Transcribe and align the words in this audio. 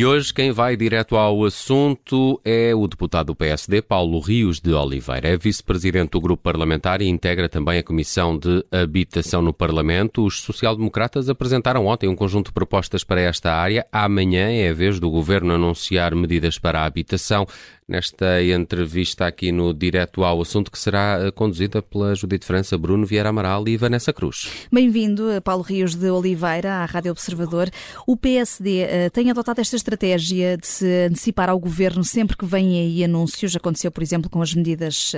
E 0.00 0.06
hoje 0.06 0.32
quem 0.32 0.50
vai 0.50 0.78
direto 0.78 1.14
ao 1.14 1.44
assunto 1.44 2.40
é 2.42 2.74
o 2.74 2.86
deputado 2.86 3.26
do 3.26 3.34
PSD, 3.34 3.82
Paulo 3.82 4.18
Rios 4.18 4.58
de 4.58 4.72
Oliveira. 4.72 5.28
É 5.28 5.36
vice-presidente 5.36 6.12
do 6.12 6.22
grupo 6.22 6.42
parlamentar 6.42 7.02
e 7.02 7.06
integra 7.06 7.50
também 7.50 7.78
a 7.78 7.82
Comissão 7.82 8.38
de 8.38 8.64
Habitação 8.72 9.42
no 9.42 9.52
Parlamento. 9.52 10.24
Os 10.24 10.40
social-democratas 10.40 11.28
apresentaram 11.28 11.84
ontem 11.84 12.08
um 12.08 12.16
conjunto 12.16 12.46
de 12.46 12.54
propostas 12.54 13.04
para 13.04 13.20
esta 13.20 13.52
área. 13.52 13.86
Amanhã 13.92 14.50
é 14.50 14.70
a 14.70 14.72
vez 14.72 14.98
do 14.98 15.10
governo 15.10 15.52
anunciar 15.52 16.14
medidas 16.14 16.58
para 16.58 16.80
a 16.80 16.86
habitação 16.86 17.46
nesta 17.90 18.40
entrevista 18.40 19.26
aqui 19.26 19.50
no 19.50 19.74
Direto 19.74 20.22
ao 20.22 20.40
Assunto, 20.40 20.70
que 20.70 20.78
será 20.78 21.18
eh, 21.20 21.30
conduzida 21.32 21.82
pela 21.82 22.14
Judite 22.14 22.46
França, 22.46 22.78
Bruno 22.78 23.04
Vieira 23.04 23.30
Amaral 23.30 23.66
e 23.66 23.76
Vanessa 23.76 24.12
Cruz. 24.12 24.48
Bem-vindo, 24.70 25.28
eh, 25.28 25.40
Paulo 25.40 25.64
Rios 25.64 25.96
de 25.96 26.08
Oliveira, 26.08 26.74
à 26.74 26.84
Rádio 26.84 27.10
Observador. 27.10 27.68
O 28.06 28.16
PSD 28.16 28.82
eh, 28.82 29.10
tem 29.10 29.28
adotado 29.28 29.60
esta 29.60 29.74
estratégia 29.74 30.56
de 30.56 30.68
se 30.68 30.86
antecipar 31.08 31.50
ao 31.50 31.58
governo 31.58 32.04
sempre 32.04 32.36
que 32.36 32.46
vêm 32.46 32.78
aí 32.78 33.02
anúncios. 33.02 33.56
Aconteceu, 33.56 33.90
por 33.90 34.04
exemplo, 34.04 34.30
com 34.30 34.40
as 34.40 34.54
medidas 34.54 35.12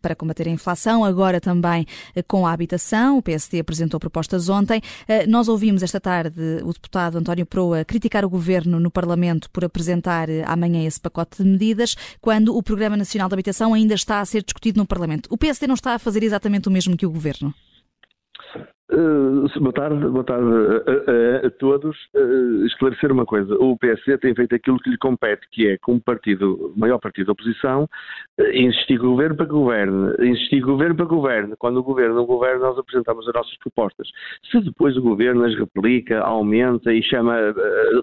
para 0.00 0.14
combater 0.14 0.48
a 0.48 0.50
inflação, 0.50 1.04
agora 1.04 1.38
também 1.40 1.86
com 2.26 2.46
a 2.46 2.52
habitação. 2.52 3.18
O 3.18 3.22
PSD 3.22 3.60
apresentou 3.60 4.00
propostas 4.00 4.48
ontem. 4.48 4.80
nós 5.28 5.48
ouvimos 5.48 5.82
esta 5.82 6.00
tarde 6.00 6.40
o 6.62 6.72
deputado 6.72 7.18
António 7.18 7.44
Proa 7.44 7.84
criticar 7.84 8.24
o 8.24 8.30
governo 8.30 8.80
no 8.80 8.90
Parlamento 8.90 9.50
por 9.50 9.64
apresentar 9.64 10.28
amanhã 10.46 10.86
esse 10.86 11.00
pacote 11.00 11.42
de 11.42 11.48
medidas 11.48 11.94
quando 12.20 12.56
o 12.56 12.62
Programa 12.62 12.96
Nacional 12.96 13.28
de 13.28 13.34
Habitação 13.34 13.74
ainda 13.74 13.94
está 13.94 14.20
a 14.20 14.24
ser 14.24 14.42
discutido 14.42 14.78
no 14.78 14.86
Parlamento. 14.86 15.28
O 15.30 15.38
PSD 15.38 15.66
não 15.66 15.74
está 15.74 15.94
a 15.94 15.98
fazer 15.98 16.22
exatamente 16.22 16.68
o 16.68 16.70
mesmo 16.70 16.96
que 16.96 17.06
o 17.06 17.10
Governo? 17.10 17.54
Uh, 18.96 19.60
boa 19.60 19.72
tarde, 19.74 20.08
boa 20.08 20.24
tarde 20.24 20.46
a, 20.46 21.44
a, 21.44 21.46
a 21.48 21.50
todos. 21.50 21.94
Uh, 22.14 22.64
esclarecer 22.64 23.12
uma 23.12 23.26
coisa: 23.26 23.54
o 23.56 23.76
PSD 23.76 24.16
tem 24.16 24.34
feito 24.34 24.54
aquilo 24.54 24.78
que 24.78 24.88
lhe 24.88 24.96
compete, 24.96 25.46
que 25.52 25.68
é, 25.68 25.76
como 25.76 26.00
partido, 26.00 26.72
maior 26.74 26.98
partido 26.98 27.26
da 27.26 27.32
oposição, 27.32 27.86
uh, 28.40 28.50
insistir 28.54 28.98
com 28.98 29.08
o 29.08 29.10
governo 29.10 29.36
para 29.36 29.44
que 29.44 29.52
governe, 29.52 30.14
insistir 30.30 30.62
com 30.62 30.68
o 30.68 30.72
governo 30.72 30.96
para 30.96 31.04
que 31.04 31.14
governe. 31.14 31.54
Quando 31.58 31.76
o 31.76 31.82
governo 31.82 32.14
não 32.14 32.24
governa, 32.24 32.60
nós 32.60 32.78
apresentamos 32.78 33.28
as 33.28 33.34
nossas 33.34 33.58
propostas. 33.58 34.08
Se 34.50 34.62
depois 34.62 34.96
o 34.96 35.02
governo 35.02 35.44
as 35.44 35.54
replica, 35.58 36.20
aumenta 36.20 36.90
e 36.90 37.02
chama 37.02 37.36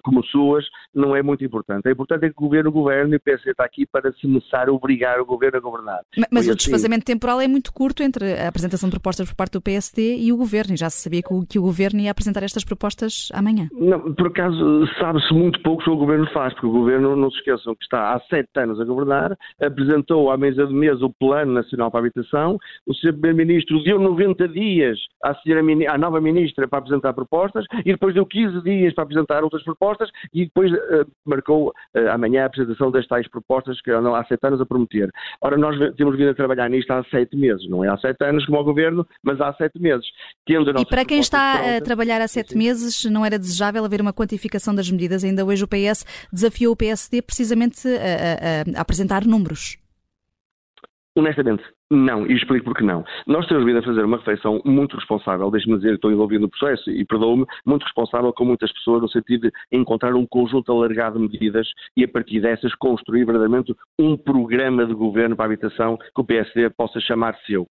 como 0.04 0.24
suas, 0.26 0.64
não 0.94 1.16
é 1.16 1.24
muito 1.24 1.44
importante. 1.44 1.88
É 1.88 1.92
importante 1.92 2.26
é 2.26 2.30
que 2.30 2.36
o 2.38 2.44
governo 2.44 2.72
governe 2.72 3.14
e 3.14 3.16
o 3.16 3.20
PSD 3.20 3.50
está 3.50 3.66
aqui 3.66 3.88
para, 3.88 4.14
se 4.14 4.28
necessário, 4.28 4.76
obrigar 4.76 5.20
o 5.20 5.26
governo 5.26 5.58
a 5.58 5.62
governar. 5.62 6.02
Mas, 6.16 6.28
mas 6.32 6.48
o 6.48 6.52
assim, 6.52 6.58
desfazamento 6.58 7.06
temporal 7.06 7.42
é 7.42 7.48
muito 7.48 7.74
curto 7.74 8.04
entre 8.04 8.34
a 8.34 8.48
apresentação 8.48 8.90
de 8.90 8.94
propostas 8.94 9.28
por 9.28 9.36
parte 9.36 9.54
do 9.54 9.62
PSD 9.62 10.18
e 10.18 10.32
o 10.32 10.38
governo 10.38 10.83
já 10.84 10.90
se 10.90 11.02
sabia 11.02 11.22
que 11.22 11.34
o, 11.34 11.46
que 11.46 11.58
o 11.58 11.62
Governo 11.62 12.02
ia 12.02 12.12
apresentar 12.12 12.44
estas 12.44 12.66
propostas 12.66 13.30
amanhã. 13.34 13.70
Não, 13.72 14.14
por 14.14 14.28
acaso 14.28 14.86
sabe-se 15.00 15.34
muito 15.34 15.62
pouco 15.62 15.82
sobre 15.84 15.98
o 15.98 16.00
Governo 16.00 16.28
faz, 16.34 16.54
porque 16.54 16.68
o 16.68 16.72
Governo, 16.72 17.16
não 17.16 17.32
se 17.32 17.38
esqueçam 17.38 17.74
que 17.76 17.84
está 17.84 18.14
há 18.14 18.20
sete 18.30 18.50
anos 18.58 18.80
a 18.80 18.84
governar, 18.84 19.38
apresentou 19.62 20.30
à 20.30 20.38
mesa 20.38 20.68
de 20.68 20.74
mesa 20.74 21.06
o 21.06 21.14
Plano 21.14 21.54
Nacional 21.54 21.90
para 21.90 22.02
a 22.02 22.04
Habitação, 22.04 22.58
o 22.86 22.94
Sr. 22.94 23.14
Primeiro-Ministro 23.14 23.82
deu 23.84 24.00
90 24.00 24.48
dias 24.50 25.00
à, 25.24 25.34
senhora, 25.36 25.62
à 25.90 25.98
nova 25.98 26.20
Ministra 26.20 26.68
para 26.68 26.80
apresentar 26.80 27.14
propostas 27.14 27.66
e 27.86 27.92
depois 27.92 28.14
deu 28.14 28.26
15 28.26 28.62
dias 28.64 28.94
para 28.94 29.06
apresentar 29.06 29.44
outras 29.44 29.64
propostas 29.64 30.10
e 30.34 30.46
depois 30.46 30.72
uh, 30.72 31.06
marcou 31.26 31.70
uh, 31.70 32.10
amanhã 32.12 32.44
a 32.44 32.46
apresentação 32.48 32.92
das 32.92 33.08
tais 33.08 33.28
propostas 33.30 33.80
que 33.82 33.92
andam 33.92 34.16
há 34.16 34.24
sete 34.26 34.46
anos 34.46 34.60
a 34.60 34.66
prometer. 34.66 35.10
Ora, 35.42 35.58
nós 35.58 35.78
temos 35.96 36.18
vindo 36.18 36.30
a 36.30 36.34
trabalhar 36.34 36.70
nisto 36.70 36.92
há 36.92 37.04
sete 37.06 37.38
meses, 37.38 37.70
não 37.70 37.84
é 37.84 37.88
há 37.88 37.98
sete 37.98 38.24
anos 38.26 38.46
como 38.46 38.60
o 38.60 38.64
Governo, 38.64 39.08
mas 39.24 39.40
há 39.40 39.54
sete 39.54 39.80
meses. 39.80 40.06
Tendo 40.46 40.73
e 40.80 40.86
para 40.86 41.06
quem 41.06 41.20
está 41.20 41.78
a 41.78 41.82
trabalhar 41.82 42.22
há 42.22 42.28
sete 42.28 42.56
meses, 42.58 43.06
não 43.06 43.26
era 43.26 43.38
desejável 43.38 43.84
haver 43.84 44.02
uma 44.02 44.14
quantificação 44.14 44.74
das 44.74 44.90
medidas. 44.90 45.24
Ainda 45.24 45.46
hoje 45.46 45.64
o 45.64 45.68
PS 45.68 46.06
desafiou 46.32 46.74
o 46.74 46.76
PSD 46.76 47.22
precisamente 47.22 47.88
a, 47.88 48.78
a, 48.78 48.80
a 48.80 48.82
apresentar 48.82 49.26
números. 49.26 49.78
Honestamente, 51.16 51.64
não, 51.96 52.26
e 52.26 52.34
explico 52.34 52.66
porque 52.66 52.84
não. 52.84 53.04
Nós 53.28 53.46
temos 53.48 53.66
vindo 53.66 53.80
a 53.80 53.84
fazer 53.84 54.04
uma 54.04 54.18
reflexão 54.18 54.62
muito 54.66 54.96
responsável, 54.96 55.50
deixe-me 55.52 55.78
dizer 55.78 55.94
estou 55.94 56.12
envolvido 56.12 56.42
no 56.42 56.50
processo 56.50 56.90
e 56.90 57.06
perdoe-me, 57.06 57.46
muito 57.66 57.84
responsável 57.84 58.34
com 58.34 58.46
muitas 58.46 58.72
pessoas 58.74 59.02
no 59.02 59.10
sentido 59.10 59.50
de 59.50 59.52
encontrar 59.72 60.16
um 60.16 60.26
conjunto 60.26 60.72
alargado 60.72 61.20
de 61.20 61.32
medidas 61.32 61.68
e 61.96 62.04
a 62.04 62.08
partir 62.08 62.40
dessas 62.40 62.74
construir 62.76 63.26
verdadeiramente 63.26 63.74
um 64.00 64.18
programa 64.18 64.86
de 64.86 64.94
governo 64.94 65.36
para 65.36 65.46
a 65.46 65.48
habitação 65.48 65.98
que 65.98 66.22
o 66.22 66.24
PSD 66.24 66.70
possa 66.72 67.00
chamar 67.00 67.36
seu. 67.46 67.68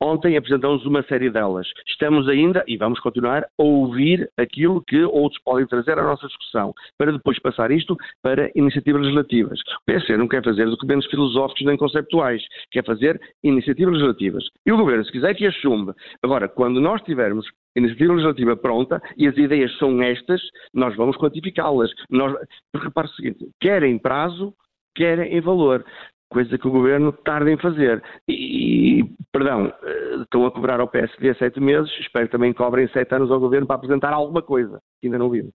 Ontem 0.00 0.36
apresentamos 0.36 0.84
uma 0.84 1.02
série 1.04 1.30
delas. 1.30 1.66
Estamos 1.86 2.28
ainda, 2.28 2.64
e 2.66 2.76
vamos 2.76 3.00
continuar, 3.00 3.44
a 3.44 3.62
ouvir 3.62 4.28
aquilo 4.36 4.82
que 4.86 5.02
outros 5.04 5.40
podem 5.42 5.66
trazer 5.66 5.98
à 5.98 6.02
nossa 6.02 6.26
discussão, 6.26 6.74
para 6.98 7.12
depois 7.12 7.38
passar 7.38 7.70
isto 7.70 7.96
para 8.22 8.50
iniciativas 8.54 9.02
legislativas. 9.02 9.60
O 9.60 9.84
PSD 9.86 10.16
não 10.16 10.28
quer 10.28 10.44
fazer 10.44 10.66
documentos 10.66 11.08
filosóficos 11.08 11.64
nem 11.64 11.76
conceptuais, 11.76 12.42
quer 12.70 12.84
fazer 12.84 13.20
iniciativas 13.42 13.61
iniciativas 13.62 13.94
legislativas. 13.94 14.44
E 14.66 14.72
o 14.72 14.76
Governo, 14.76 15.04
se 15.04 15.12
quiser 15.12 15.34
que 15.34 15.46
as 15.46 15.54
chumbe. 15.54 15.92
Agora, 16.22 16.48
quando 16.48 16.80
nós 16.80 17.00
tivermos 17.02 17.46
iniciativa 17.76 18.12
legislativa 18.12 18.56
pronta 18.56 19.00
e 19.16 19.26
as 19.26 19.36
ideias 19.36 19.76
são 19.78 20.02
estas, 20.02 20.40
nós 20.74 20.94
vamos 20.96 21.16
quantificá-las. 21.16 21.90
Nós, 22.10 22.34
porque 22.72 22.88
repare 22.88 23.08
o 23.08 23.10
seguinte, 23.12 23.48
quer 23.60 23.82
em 23.82 23.98
prazo, 23.98 24.54
quer 24.94 25.20
em 25.20 25.40
valor. 25.40 25.84
Coisa 26.30 26.56
que 26.56 26.66
o 26.66 26.70
Governo 26.70 27.12
tarda 27.12 27.50
em 27.50 27.58
fazer. 27.58 28.02
E, 28.26 29.04
perdão, 29.30 29.72
eh, 29.82 30.16
estão 30.22 30.46
a 30.46 30.50
cobrar 30.50 30.80
ao 30.80 30.88
PSD 30.88 31.34
sete 31.34 31.60
meses, 31.60 31.90
espero 32.00 32.26
que 32.26 32.32
também 32.32 32.54
cobrem 32.54 32.88
sete 32.88 33.14
anos 33.14 33.30
ao 33.30 33.38
Governo 33.38 33.66
para 33.66 33.76
apresentar 33.76 34.12
alguma 34.14 34.40
coisa, 34.40 34.80
que 35.00 35.08
ainda 35.08 35.18
não 35.18 35.28
viram. 35.28 35.50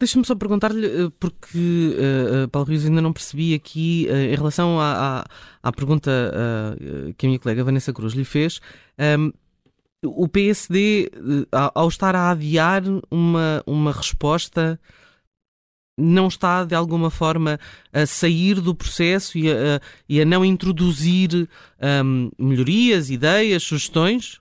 Deixa-me 0.00 0.24
só 0.24 0.36
perguntar-lhe, 0.36 0.86
eh, 0.86 1.10
porque 1.18 1.96
uh, 2.38 2.48
Paulo 2.50 2.68
Rios 2.68 2.84
ainda 2.84 3.02
não 3.02 3.12
percebi 3.12 3.52
aqui, 3.52 4.06
uh, 4.08 4.14
em 4.14 4.36
relação 4.36 4.78
à, 4.78 5.24
à, 5.62 5.68
à 5.68 5.72
pergunta 5.72 6.08
uh, 6.10 7.14
que 7.14 7.26
a 7.26 7.28
minha 7.28 7.38
colega 7.40 7.64
Vanessa 7.64 7.92
Cruz 7.92 8.14
lhe 8.14 8.24
fez, 8.24 8.60
um, 8.96 9.02
ehm, 9.02 9.32
o 10.04 10.28
PSD, 10.28 11.10
ao 11.74 11.88
estar 11.88 12.14
a 12.14 12.30
adiar 12.30 12.84
uma, 13.10 13.64
uma 13.66 13.90
resposta, 13.90 14.78
não 15.98 16.28
está 16.28 16.64
de 16.64 16.76
alguma 16.76 17.10
forma 17.10 17.58
a 17.92 18.06
sair 18.06 18.60
do 18.60 18.76
processo 18.76 19.36
e 19.36 19.50
a, 19.50 19.80
e 20.08 20.20
a 20.20 20.24
não 20.24 20.44
introduzir 20.44 21.34
um, 21.34 21.48
ehm, 21.84 22.30
melhorias, 22.38 23.10
ideias, 23.10 23.64
sugestões? 23.64 24.40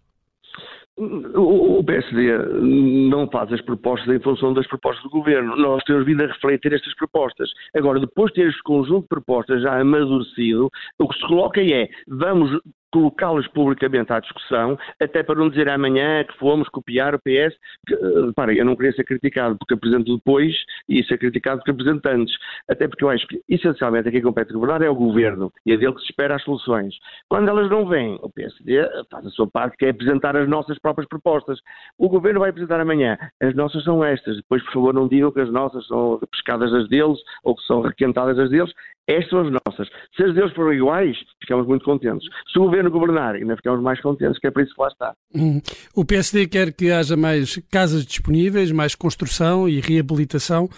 O 1.00 1.84
PSD 1.84 2.36
não 2.60 3.30
faz 3.30 3.54
as 3.54 3.62
propostas 3.62 4.16
em 4.16 4.20
função 4.20 4.52
das 4.52 4.66
propostas 4.66 5.04
do 5.04 5.12
governo. 5.12 5.56
Nós 5.56 5.84
temos 5.84 6.06
vindo 6.06 6.24
a 6.24 6.28
refletir 6.28 6.74
estas 6.74 6.96
propostas. 6.96 7.52
Agora, 7.76 8.00
depois 8.00 8.32
de 8.32 8.42
ter 8.42 8.50
este 8.50 8.64
conjunto 8.64 9.04
de 9.04 9.10
propostas 9.10 9.62
já 9.62 9.80
amadurecido, 9.80 10.72
o 10.98 11.08
que 11.08 11.16
se 11.16 11.28
coloca 11.28 11.62
é: 11.62 11.88
vamos 12.08 12.60
colocá-los 12.92 13.48
publicamente 13.50 14.12
à 14.14 14.20
discussão, 14.20 14.78
até 15.02 15.24
para 15.24 15.36
não 15.36 15.50
dizer 15.50 15.70
amanhã 15.70 16.24
que 16.24 16.38
fomos 16.38 16.68
copiar 16.70 17.14
o 17.16 17.20
PS. 17.20 17.56
Que, 17.88 17.94
uh, 17.96 18.52
eu 18.56 18.66
não 18.66 18.76
queria 18.76 18.94
ser 18.94 19.04
criticado 19.04 19.58
porque 19.58 19.74
apresento 19.74 20.16
depois 20.16 20.54
e 20.88 21.04
ser 21.04 21.18
criticado 21.18 21.60
porque 21.60 21.72
apresento 21.72 22.08
antes. 22.10 22.34
Até 22.70 22.88
porque 22.88 23.04
eu 23.04 23.10
acho 23.10 23.28
que, 23.28 23.42
essencialmente, 23.50 24.08
aqui 24.08 24.22
compete 24.22 24.54
governar 24.54 24.82
é 24.82 24.90
o 24.90 24.96
governo 24.96 25.52
e 25.66 25.74
é 25.74 25.78
dele 25.78 25.94
que 25.94 26.02
se 26.02 26.08
espera 26.08 26.36
as 26.36 26.44
soluções. 26.44 26.96
Quando 27.30 27.50
elas 27.50 27.70
não 27.70 27.86
vêm, 27.88 28.18
o 28.22 28.30
PSD 28.30 28.88
faz 29.12 29.26
a 29.26 29.30
sua 29.30 29.48
parte, 29.48 29.78
que 29.78 29.86
é 29.86 29.90
apresentar 29.90 30.36
as 30.36 30.48
nossas 30.48 30.80
próprias 30.80 31.08
propostas. 31.08 31.60
O 31.98 32.10
governo 32.10 32.40
vai 32.40 32.50
apresentar 32.50 32.80
amanhã. 32.80 33.18
As 33.42 33.56
nossas 33.56 33.84
são 33.84 34.04
estas. 34.04 34.38
Depois, 34.38 34.64
por 34.64 34.74
favor, 34.74 34.94
não 34.94 35.08
digam 35.08 35.32
que 35.32 35.42
as 35.42 35.52
nossas 35.52 35.86
são 35.88 36.20
pescadas 36.32 36.72
das 36.72 36.88
deles 36.88 37.18
ou 37.44 37.56
que 37.56 37.64
são 37.64 37.82
requentadas 37.82 38.38
das 38.38 38.50
deles. 38.50 38.72
Estas 39.08 39.30
são 39.30 39.40
as 39.40 39.54
nossas. 39.66 39.88
Se 40.16 40.24
as 40.24 40.36
deles 40.36 40.54
forem 40.54 40.78
iguais, 40.78 41.16
ficamos 41.40 41.66
muito 41.66 41.86
contentes. 41.86 42.28
Se 42.52 42.60
o 42.60 42.64
governo 42.64 42.92
governar, 42.92 43.36
ainda 43.36 43.56
ficamos 43.56 43.82
mais 43.82 44.02
contentes, 44.02 44.38
que 44.38 44.48
é 44.48 44.52
para 44.52 44.64
isso 44.64 44.76
que 44.76 44.82
lá 44.82 44.88
está. 44.90 45.16
Hum. 45.34 45.62
O 45.96 46.04
PSD 46.04 46.48
quer 46.48 46.74
que 46.74 46.92
haja 46.92 47.16
mais 47.16 47.58
casas 47.72 48.06
disponíveis, 48.06 48.72
mais 48.72 48.96
construção 48.96 49.68
e 49.68 49.80
reabilitação. 49.80 50.70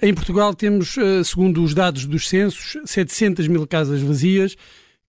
Em 0.00 0.14
Portugal 0.14 0.54
temos, 0.54 0.96
eh, 0.96 1.24
segundo 1.24 1.62
os 1.62 1.74
dados 1.74 2.06
dos 2.06 2.28
censos, 2.28 2.76
700 2.84 3.48
mil 3.48 3.66
casas 3.66 4.00
vazias. 4.00 4.56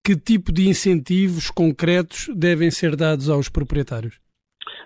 Que 0.06 0.18
tipo 0.18 0.52
de 0.52 0.68
incentivos 0.68 1.50
concretos 1.50 2.30
devem 2.36 2.70
ser 2.70 2.94
dados 2.94 3.30
aos 3.30 3.48
proprietários? 3.48 4.20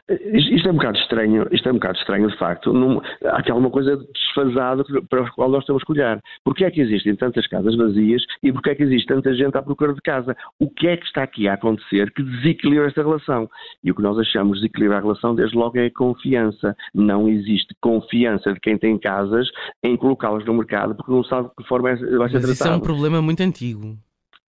Isto 0.10 0.70
é 0.70 0.72
um 0.72 0.76
bocado 0.76 0.98
estranho, 0.98 1.48
isto 1.52 1.68
é 1.68 1.72
um 1.72 1.76
bocado 1.76 1.98
estranho 1.98 2.30
de 2.30 2.38
facto. 2.38 2.72
Não, 2.72 3.02
há 3.26 3.40
aqui 3.40 3.52
alguma 3.52 3.70
coisa 3.70 3.98
desfasada 4.14 4.86
para 5.10 5.24
a 5.24 5.32
qual 5.32 5.50
nós 5.50 5.66
temos 5.66 5.84
que 5.84 5.92
olhar. 5.92 6.22
Porquê 6.46 6.64
é 6.64 6.72
que 6.72 6.80
existem 6.80 7.14
tantas 7.16 7.46
casas 7.48 7.76
vazias 7.76 8.24
e 8.42 8.52
porquê 8.54 8.70
é 8.70 8.76
que 8.76 8.84
existe 8.84 9.08
tanta 9.08 9.34
gente 9.34 9.58
à 9.58 9.62
procura 9.62 9.94
de 9.94 10.02
casa? 10.02 10.36
O 10.60 10.70
que 10.70 10.88
é 10.88 10.96
que 10.96 11.06
está 11.06 11.24
aqui 11.24 11.50
a 11.50 11.56
acontecer 11.56 12.12
que 12.14 12.24
desequilibra 12.24 12.88
esta 12.88 13.02
relação? 13.02 13.50
E 13.84 13.92
o 13.92 13.96
que 13.96 14.02
nós 14.02 14.18
achamos 14.18 14.58
de 14.58 14.68
desequilibrar 14.68 15.00
a 15.00 15.02
relação, 15.02 15.36
desde 15.36 15.58
logo, 15.58 15.78
é 15.78 15.88
a 15.88 15.92
confiança. 15.92 16.74
Não 16.94 17.28
existe 17.28 17.76
confiança 17.82 18.54
de 18.54 18.60
quem 18.62 18.78
tem 18.78 18.98
casas 18.98 19.50
em 19.84 19.98
colocá-las 19.98 20.46
no 20.46 20.54
mercado 20.54 20.96
porque 20.96 21.12
não 21.12 21.24
sabe 21.26 21.50
de 21.50 21.56
que 21.56 21.68
forma 21.68 21.90
vai 21.90 21.98
ser 21.98 22.40
tratado. 22.40 22.52
Isso 22.54 22.68
é 22.68 22.76
um 22.76 22.80
problema 22.80 23.22
muito 23.22 23.42
antigo. 23.42 23.98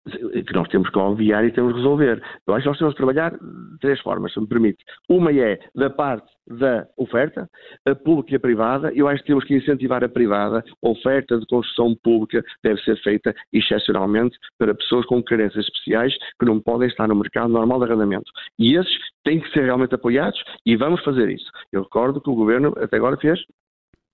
Que 0.09 0.53
nós 0.53 0.67
temos 0.67 0.89
que 0.89 0.97
obviar 0.97 1.45
e 1.45 1.51
temos 1.51 1.73
que 1.73 1.79
resolver. 1.79 2.21
Eu 2.45 2.53
acho 2.53 2.63
que 2.63 2.69
nós 2.69 2.77
temos 2.77 2.93
que 2.93 2.97
trabalhar 2.97 3.31
de 3.31 3.79
três 3.79 3.99
formas, 4.01 4.33
se 4.33 4.39
me 4.39 4.47
permite. 4.47 4.83
Uma 5.09 5.31
é 5.31 5.59
da 5.73 5.89
parte 5.89 6.27
da 6.45 6.85
oferta, 6.97 7.49
a 7.85 7.95
pública 7.95 8.33
e 8.33 8.35
a 8.35 8.39
privada. 8.39 8.91
Eu 8.93 9.07
acho 9.07 9.21
que 9.21 9.27
temos 9.27 9.45
que 9.45 9.55
incentivar 9.55 10.03
a 10.03 10.09
privada. 10.09 10.63
A 10.83 10.89
oferta 10.89 11.39
de 11.39 11.45
construção 11.45 11.95
pública 12.03 12.43
deve 12.63 12.81
ser 12.81 12.97
feita 13.01 13.33
excepcionalmente 13.53 14.37
para 14.57 14.75
pessoas 14.75 15.05
com 15.05 15.23
carências 15.23 15.65
especiais 15.65 16.13
que 16.39 16.45
não 16.45 16.59
podem 16.59 16.87
estar 16.87 17.07
no 17.07 17.15
mercado 17.15 17.49
normal 17.49 17.79
de 17.79 17.85
arrendamento. 17.85 18.29
E 18.59 18.75
esses 18.75 18.97
têm 19.23 19.39
que 19.39 19.49
ser 19.51 19.63
realmente 19.63 19.95
apoiados 19.95 20.41
e 20.65 20.75
vamos 20.75 21.01
fazer 21.03 21.29
isso. 21.29 21.49
Eu 21.71 21.83
recordo 21.83 22.19
que 22.19 22.29
o 22.29 22.35
Governo 22.35 22.73
até 22.77 22.97
agora 22.97 23.15
fez 23.17 23.39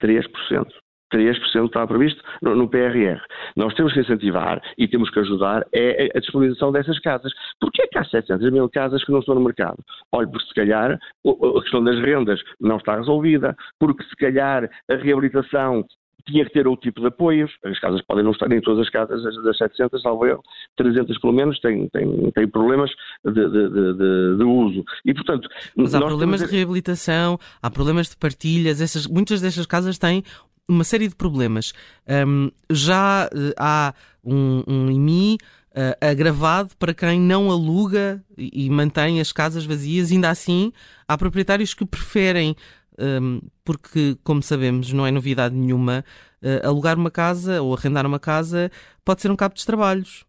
3%. 0.01 0.67
3% 1.11 1.65
estava 1.65 1.87
previsto 1.87 2.21
no, 2.41 2.55
no, 2.55 2.69
PRR. 2.69 3.19
Nós 3.55 3.73
temos 3.73 3.93
que 3.93 3.99
incentivar 3.99 4.61
e 4.77 4.87
temos 4.87 5.09
que 5.09 5.19
ajudar 5.19 5.65
é 5.73 6.09
a 6.15 6.19
disponibilização 6.19 6.71
dessas 6.71 6.99
casas. 6.99 7.31
Porquê 7.59 7.83
é 7.83 7.87
que 7.87 7.97
há 7.97 8.03
700 8.03 8.51
mil 8.51 8.69
casas 8.69 9.03
que 9.03 9.11
não 9.11 9.19
estão 9.19 9.35
no 9.35 9.41
mercado? 9.41 9.77
Olha, 10.11 10.27
porque 10.27 10.47
se 10.47 10.53
calhar 10.53 10.91
a 10.93 11.61
questão 11.61 11.83
das 11.83 11.99
rendas 11.99 12.41
não 12.59 12.77
está 12.77 12.95
resolvida, 12.95 13.55
porque 13.79 14.03
se 14.03 14.15
calhar 14.15 14.69
a 14.89 14.95
reabilitação 14.95 15.85
tinha 16.29 16.45
que 16.45 16.51
ter 16.51 16.67
outro 16.67 16.83
tipo 16.89 17.01
de 17.01 17.07
apoios. 17.07 17.51
As 17.63 17.79
casas 17.79 18.01
podem 18.03 18.23
não 18.23 18.31
estar, 18.31 18.47
nem 18.47 18.61
todas 18.61 18.85
as 18.85 18.89
casas, 18.89 19.21
das 19.43 19.57
700, 19.57 20.01
salvo 20.01 20.25
eu, 20.25 20.41
300 20.77 21.17
pelo 21.19 21.33
menos, 21.33 21.59
têm, 21.59 21.87
têm, 21.89 22.31
têm 22.31 22.47
problemas 22.47 22.91
de, 23.25 23.33
de, 23.33 23.69
de, 23.69 24.37
de, 24.37 24.43
uso. 24.43 24.83
E, 25.05 25.13
portanto, 25.13 25.49
Mas 25.75 25.93
há 25.93 25.99
problemas 25.99 26.39
temos... 26.39 26.51
de 26.51 26.57
reabilitação, 26.57 27.37
há 27.61 27.69
problemas 27.69 28.09
de 28.09 28.17
partilhas, 28.17 28.81
essas, 28.81 29.07
muitas 29.07 29.41
destas 29.41 29.65
casas 29.65 29.97
têm 29.97 30.23
uma 30.69 30.83
série 30.83 31.07
de 31.07 31.15
problemas. 31.15 31.73
Um, 32.07 32.51
já 32.69 33.27
uh, 33.27 33.53
há 33.57 33.93
um, 34.23 34.63
um 34.67 34.91
IMI 34.91 35.37
uh, 35.71 36.05
agravado 36.05 36.69
para 36.77 36.93
quem 36.93 37.19
não 37.19 37.49
aluga 37.49 38.23
e, 38.37 38.65
e, 38.65 38.69
mantém 38.69 39.19
as 39.19 39.31
casas 39.31 39.65
vazias. 39.65 40.11
Ainda 40.11 40.29
assim, 40.29 40.71
há 41.07 41.17
proprietários 41.17 41.73
que 41.73 41.85
preferem, 41.85 42.55
um, 42.99 43.41
porque, 43.65 44.15
como 44.23 44.43
sabemos, 44.43 44.93
não 44.93 45.05
é 45.05 45.11
novidade 45.11 45.55
nenhuma, 45.55 46.05
uh, 46.43 46.67
alugar 46.67 46.97
uma 46.97 47.11
casa 47.11 47.61
ou 47.61 47.73
arrendar 47.73 48.05
uma 48.05 48.19
casa 48.19 48.71
pode 49.03 49.21
ser 49.21 49.31
um 49.31 49.35
cabo 49.35 49.55
de 49.55 49.65
trabalhos. 49.65 50.23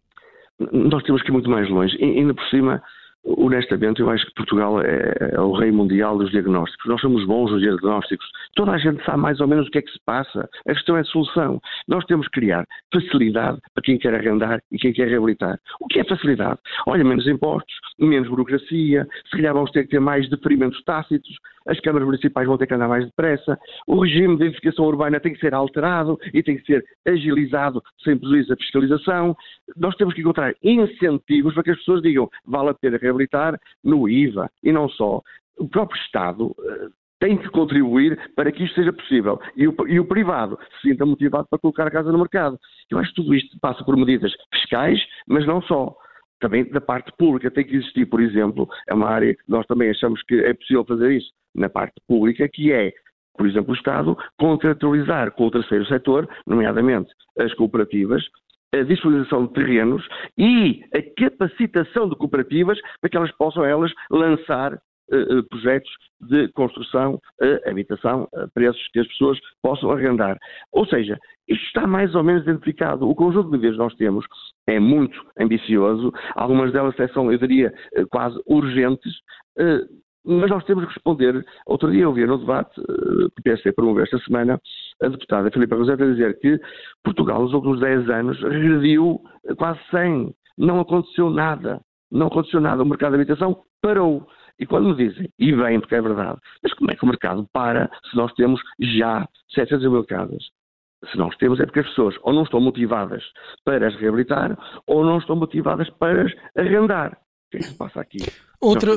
Nós 0.73 1.03
temos 1.05 1.23
que 1.23 1.29
ir 1.29 1.33
muito 1.33 1.51
mais 1.51 1.69
longe. 1.69 1.97
Ainda 2.03 2.35
por 2.35 2.45
cima, 2.49 2.83
honestamente, 3.25 4.01
eu 4.01 4.11
acho 4.11 4.25
que 4.27 4.35
Portugal 4.35 4.81
é, 4.81 5.33
é, 5.33 5.41
o 5.41 5.53
rei 5.53 5.71
mundial 5.71 6.17
dos 6.17 6.31
diagnósticos. 6.31 6.87
Nós 6.87 7.01
somos 7.01 7.27
bons 7.27 7.51
nos 7.51 7.61
diagnósticos. 7.61 8.27
Toda 8.55 8.73
a 8.73 8.79
gente 8.79 9.05
sabe 9.05 9.19
mais 9.19 9.41
ou 9.41 9.49
menos 9.49 9.69
o 9.69 9.71
que 9.71 9.79
é 9.79 9.83
que 9.83 9.91
se 9.91 10.01
passa. 10.05 10.49
A 10.67 10.75
questão 10.75 10.97
é 10.97 11.01
a 11.01 11.05
solução. 11.05 11.61
Nós 11.87 12.05
temos 12.07 12.27
que 12.29 12.41
criar 12.41 12.65
facilidade 12.93 13.59
para 13.75 13.83
quem 13.83 13.99
quer 13.99 14.15
arrendar 14.15 14.61
e 14.71 14.79
quem 14.79 14.93
quer 14.93 15.09
reabilitar. 15.09 15.59
O 15.81 15.87
que 15.87 16.01
é 16.01 16.05
facilidade? 16.05 16.59
Olha, 16.87 17.05
menos 17.05 17.27
impostos, 17.27 17.75
menos 17.99 18.29
burocracia, 18.29 19.07
se 19.27 19.37
calhar 19.37 19.55
vamos 19.55 19.71
ter 19.71 19.85
que 19.85 19.91
ter 19.91 20.01
mais 20.01 20.29
deferimentos 20.29 20.83
tácitos, 20.85 21.37
as 21.67 21.79
câmaras 21.81 22.07
municipais 22.07 22.47
vão 22.47 22.57
ter 22.57 22.67
que 22.67 22.75
andar 22.75 22.89
mais 22.89 23.05
depressa, 23.05 23.59
o 23.87 24.01
regime 24.01 24.37
de 24.37 24.45
edificação 24.45 24.85
urbana 24.85 25.21
tem 25.21 25.33
que 25.33 25.41
ser 25.41 25.55
alterado 25.55 26.19
e 26.33 26.43
tem 26.43 26.57
que 26.57 26.65
ser 26.65 26.85
agilizado 27.07 27.83
sem 28.03 28.19
prejuízo 28.19 28.49
da 28.49 28.57
fiscalização. 28.57 29.37
Nós 29.77 29.95
temos 29.97 30.15
que 30.15 30.21
encontrar 30.21 30.55
incentivos 30.63 31.55
para 31.55 31.63
que 31.63 31.71
as 31.71 31.79
pessoas 31.79 32.03
digam 32.03 32.29
vale 32.47 32.71
a 32.71 32.75
pena 32.75 32.99
reabilitar 33.01 33.59
no 33.85 34.09
IVA 34.09 34.51
e 34.63 34.73
não 34.73 34.89
só. 34.89 35.21
O 35.59 35.69
próprio 35.69 36.01
Estado 36.01 36.55
eh, 36.59 36.89
tem 37.21 37.37
que 37.37 37.49
contribuir 37.51 38.19
para 38.35 38.51
que 38.51 38.65
isto 38.65 38.75
seja 38.75 38.93
possível. 38.93 39.39
E 39.55 39.69
o, 39.69 39.75
e 39.87 40.01
o, 40.01 40.07
privado 40.07 40.59
se 40.81 40.89
sinta 40.89 41.05
motivado 41.05 41.47
para 41.49 41.59
colocar 41.59 41.87
a 41.87 41.91
casa 41.91 42.11
no 42.11 42.19
mercado. 42.19 42.59
Eu 42.91 42.99
acho 42.99 43.11
que 43.11 43.23
tudo 43.23 43.35
isto 43.35 43.59
passa 43.61 43.85
por 43.85 43.97
medidas 43.97 44.33
fiscais, 44.53 44.99
mas 45.29 45.47
não 45.47 45.61
só. 45.63 45.95
Também 46.41 46.65
da 46.65 46.81
parte 46.81 47.13
pública 47.19 47.51
tem 47.51 47.65
que 47.65 47.77
existir, 47.77 48.07
por 48.07 48.21
exemplo, 48.21 48.69
é 48.89 48.95
uma 48.95 49.09
área 49.09 49.35
que 49.35 49.43
nós 49.47 49.67
também 49.67 49.91
achamos 49.91 50.23
que 50.23 50.35
é 50.35 50.55
possível 50.55 50.85
fazer 50.85 51.13
isso 51.13 51.31
na 51.55 51.69
parte 51.69 51.95
pública, 52.09 52.49
que 52.49 52.73
é, 52.73 52.93
por 53.37 53.47
exemplo, 53.47 53.73
o 53.73 53.77
Estado 53.77 54.17
contratualizar 54.39 55.33
com 55.33 55.47
o 55.47 55.51
terceiro 55.51 55.87
setor, 55.87 56.29
nomeadamente 56.47 57.11
as 57.39 57.53
cooperativas, 57.55 58.23
a 58.73 58.83
disponibilização 58.83 59.47
de 59.47 59.53
terrenos 59.53 60.07
e 60.39 60.83
a 60.95 61.03
capacitação 61.21 62.09
de 62.09 62.17
cooperativas 62.17 62.79
para 63.01 63.11
que 63.11 63.17
elas 63.17 63.33
possam 63.33 63.65
elas 63.65 63.93
lançar 64.11 64.81
uh, 65.13 65.43
projetos 65.49 65.91
de 66.21 66.49
construção, 66.49 67.15
uh, 67.15 67.71
habitação, 67.71 68.29
preços 68.55 68.87
que 68.93 69.01
as 69.01 69.07
pessoas 69.09 69.39
possam 69.63 69.91
arrendar. 69.91 70.39
Ou 70.73 70.87
seja, 70.87 71.19
isto 71.49 71.65
está 71.67 71.87
mais 71.87 72.15
ou 72.15 72.23
menos 72.23 72.43
identificado. 72.43 73.09
O 73.09 73.15
conjunto 73.15 73.47
de 73.47 73.53
medidas 73.53 73.77
que 73.77 73.83
nós 73.83 73.95
temos 73.95 74.27
é 74.67 74.79
muito 74.79 75.21
ambicioso, 75.39 76.13
algumas 76.35 76.73
delas 76.73 76.95
são, 77.13 77.33
eu 77.33 77.39
diria, 77.39 77.73
quase 78.11 78.41
urgentes, 78.47 79.13
mas 80.25 80.51
nós 80.51 80.65
temos 80.65 80.85
que 80.85 80.95
responder. 80.95 81.45
Outro 81.67 81.91
dia 81.91 82.03
eu 82.03 82.13
vi 82.13 82.27
no 82.27 82.39
debate 82.39 82.75
que 82.75 83.41
o 83.41 83.43
PSD 83.43 83.73
promoveu 83.73 84.05
esta 84.05 84.19
semana 84.19 84.61
a 85.03 85.09
deputada 85.09 85.51
Filipe 85.51 85.75
Roseta 85.75 86.07
dizer 86.07 86.39
que 86.39 86.61
Portugal, 87.03 87.43
nos 87.43 87.55
últimos 87.55 87.81
10 87.81 88.09
anos, 88.11 88.41
regrediu 88.43 89.21
quase 89.57 89.81
100. 89.91 90.35
Não 90.59 90.81
aconteceu 90.81 91.31
nada. 91.31 91.81
Não 92.11 92.27
aconteceu 92.27 92.61
nada. 92.61 92.83
O 92.83 92.87
mercado 92.87 93.13
de 93.13 93.17
habitação 93.17 93.63
parou. 93.81 94.27
E 94.61 94.67
quando 94.67 94.95
dizem, 94.95 95.33
e 95.39 95.53
bem, 95.53 95.81
porque 95.81 95.95
é 95.95 96.03
verdade, 96.03 96.39
mas 96.63 96.75
como 96.75 96.91
é 96.91 96.95
que 96.95 97.03
o 97.03 97.09
mercado 97.09 97.49
para 97.51 97.91
se 98.11 98.15
nós 98.15 98.31
temos 98.35 98.61
já 98.79 99.27
700 99.55 99.91
mil 99.91 100.05
casas? 100.05 100.51
Se 101.11 101.17
nós 101.17 101.35
temos 101.39 101.59
é 101.61 101.65
porque 101.65 101.81
as 101.81 101.89
pessoas 101.89 102.15
ou 102.23 102.35
não 102.35 102.43
estão 102.43 102.61
motivadas 102.61 103.25
para 103.65 103.89
as 103.89 103.97
reabilitar 103.97 104.57
ou 104.87 105.03
não 105.03 105.17
estão 105.17 105.35
motivadas 105.35 105.89
para 105.91 106.27
as 106.27 106.33
arrendar. 106.55 107.17
O 107.51 107.53
que 107.53 107.57
é 107.57 107.61
que 107.61 107.67
se 107.67 107.75
passa 107.75 108.01
aqui? 108.01 108.19
Outra, 108.61 108.97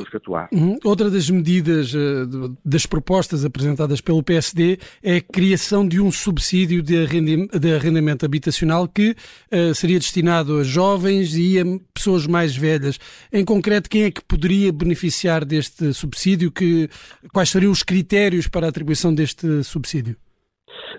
uhum. 0.52 0.78
outra 0.84 1.10
das 1.10 1.28
medidas, 1.28 1.92
eh, 1.92 1.98
das 2.64 2.86
propostas 2.86 3.44
apresentadas 3.44 4.00
pelo 4.00 4.22
PSD 4.22 4.78
é 5.02 5.16
a 5.16 5.20
criação 5.20 5.88
de 5.88 6.00
um 6.00 6.12
subsídio 6.12 6.80
de, 6.80 6.94
arrendamento 7.74 8.24
habitacional 8.24 8.86
que 8.86 9.16
uh, 9.50 9.74
seria 9.74 9.98
destinado 9.98 10.60
a 10.60 10.62
jovens 10.62 11.34
e 11.34 11.58
a 11.58 11.64
pessoas 11.92 12.28
mais 12.28 12.54
velhas. 12.54 13.00
Em 13.32 13.44
concreto, 13.44 13.90
quem 13.90 14.04
é 14.04 14.10
que 14.12 14.22
poderia 14.22 14.72
beneficiar 14.72 15.44
deste 15.44 15.92
subsídio? 15.92 16.52
Que, 16.52 16.88
quais 17.32 17.48
seriam 17.48 17.72
os 17.72 17.82
critérios 17.82 18.46
para 18.46 18.66
a 18.66 18.68
atribuição 18.68 19.12
deste 19.12 19.64
subsídio? 19.64 20.16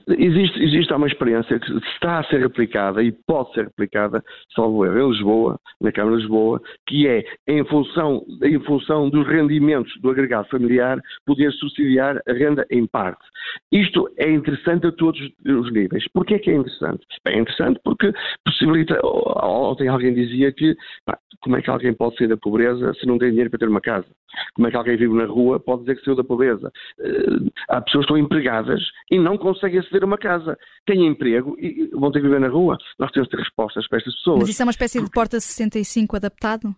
Existe, 0.08 0.62
existe 0.62 0.94
uma 0.94 1.08
experiência 1.08 1.60
que 1.60 1.72
está 1.94 2.20
a 2.20 2.24
ser 2.26 2.40
replicada 2.42 3.02
e 3.02 3.12
pode 3.12 3.54
ser 3.54 3.66
replicada, 3.66 4.24
salvo 4.54 4.86
erro, 4.86 5.00
em 5.00 5.12
Lisboa, 5.12 5.60
na 5.82 5.92
Câmara 5.92 6.16
de 6.16 6.22
Lisboa, 6.24 6.62
que 6.88 7.08
é, 7.08 7.26
em 7.48 7.64
função, 7.66 8.24
em 8.44 8.60
função 8.62 9.10
dos 9.10 9.28
rendimentos 9.28 9.92
do 10.02 10.10
agregado 10.10 10.48
familiar, 10.50 11.00
poder 11.26 11.52
subsidiar 11.54 12.22
a 12.28 12.34
renda 12.34 12.66
em 12.70 12.86
parte. 12.86 13.24
Isto 13.72 14.10
é 14.18 14.30
interessante 14.30 14.88
a 14.88 14.92
todos 14.92 15.20
os 15.46 15.72
níveis. 15.72 16.06
Porquê 16.14 16.36
é 16.36 16.40
que 16.40 16.52
é 16.52 16.56
interessante? 16.56 17.06
É 17.26 17.38
interessante 17.38 17.80
porque 17.84 18.12
possibilita. 18.44 19.00
Ontem 19.06 19.88
alguém 19.88 20.14
dizia 20.14 20.52
que 20.52 20.76
pá, 21.06 21.18
como 21.42 21.58
é 21.58 21.62
que 21.62 21.70
alguém 21.70 21.94
pode 21.94 22.18
sair 22.18 22.28
da 22.28 22.38
pobreza 22.38 22.94
se 22.96 23.06
não 23.06 23.18
tem 23.18 23.30
dinheiro 23.30 23.50
para 23.50 23.60
ter 23.60 23.70
uma 23.70 23.82
casa? 23.82 24.08
Como 24.54 24.68
é 24.68 24.72
que 24.72 24.78
alguém 24.78 24.98
vive 24.98 25.14
na 25.14 25.26
rua 25.26 25.60
pode 25.60 25.82
dizer 25.82 25.96
que 25.96 26.04
saiu 26.04 26.16
da 26.16 26.24
pobreza? 26.24 26.72
Uh, 27.00 27.52
há 27.70 27.82
pessoas 27.82 28.06
que 28.06 28.12
estão 28.12 28.18
empregadas 28.18 28.82
e 29.12 29.20
não 29.20 29.38
conseguem 29.38 29.65
aceder 29.66 30.04
a 30.04 30.06
uma 30.06 30.18
casa. 30.18 30.58
Têm 30.86 31.06
emprego 31.08 31.56
e 31.60 31.90
vão 31.94 32.12
ter 32.12 32.20
que 32.20 32.28
viver 32.28 32.40
na 32.40 32.48
rua. 32.48 32.78
Nós 33.00 33.12
temos 33.12 33.30
que 33.30 33.36
ter 33.36 33.44
respostas 33.44 33.88
para 33.88 33.98
estas 34.00 34.16
pessoas. 34.16 34.40
Mas 34.40 34.50
isso 34.50 34.62
é 34.62 34.66
uma 34.66 34.72
espécie 34.72 35.04
de 35.04 35.10
porta 35.10 35.40
65 35.40 36.16
adaptado? 36.16 36.76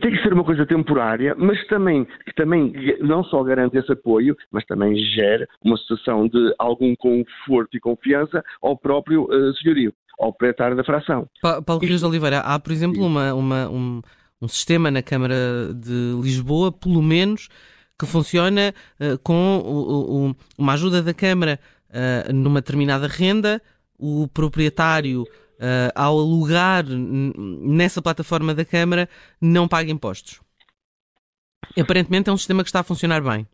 tem 0.00 0.12
que 0.12 0.22
ser 0.22 0.32
uma 0.32 0.44
coisa 0.44 0.64
temporária, 0.64 1.34
mas 1.36 1.64
também, 1.66 2.06
que 2.24 2.34
também 2.34 2.72
não 3.00 3.22
só 3.24 3.42
garante 3.42 3.76
esse 3.76 3.92
apoio, 3.92 4.34
mas 4.50 4.64
também 4.64 4.96
gera 4.96 5.46
uma 5.62 5.76
sensação 5.76 6.26
de 6.26 6.54
algum 6.58 6.94
conforto 6.96 7.76
e 7.76 7.80
confiança 7.80 8.42
ao 8.62 8.76
próprio 8.76 9.24
uh, 9.24 9.54
senhorio, 9.56 9.92
ao 10.18 10.32
proprietário 10.32 10.76
da 10.76 10.84
fração. 10.84 11.26
Pa 11.42 11.60
Paulo 11.60 11.82
Rios 11.82 12.00
de 12.00 12.06
Oliveira, 12.06 12.38
há, 12.38 12.58
por 12.58 12.72
exemplo, 12.72 13.04
uma, 13.04 13.34
uma, 13.34 13.68
um, 13.68 14.00
um 14.40 14.48
sistema 14.48 14.90
na 14.90 15.02
Câmara 15.02 15.36
de 15.74 16.18
Lisboa, 16.22 16.72
pelo 16.72 17.02
menos, 17.02 17.48
que 18.00 18.06
funciona 18.06 18.74
uh, 18.98 19.18
com 19.18 19.58
o, 19.58 20.28
o, 20.28 20.36
uma 20.56 20.72
ajuda 20.72 21.02
da 21.02 21.12
Câmara 21.12 21.60
uh, 21.90 22.32
numa 22.32 22.62
determinada 22.62 23.06
renda, 23.06 23.60
o 23.98 24.26
proprietário 24.28 25.22
uh, 25.22 25.92
ao 25.94 26.18
alugar 26.18 26.86
nessa 26.86 28.00
plataforma 28.00 28.54
da 28.54 28.64
Câmara, 28.64 29.06
não 29.38 29.68
paga 29.68 29.90
impostos. 29.90 30.40
Aparentemente 31.78 32.30
é 32.30 32.32
um 32.32 32.38
sistema 32.38 32.62
que 32.62 32.70
está 32.70 32.80
a 32.80 32.84
funcionar 32.84 33.20
bem. 33.20 33.46